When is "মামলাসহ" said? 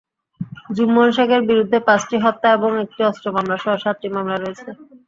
3.35-3.73